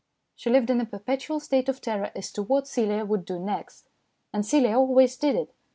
[0.35, 3.91] She lived in a perpetual state of terror as to what Celia would do next,
[4.33, 5.53] and Celia always did it.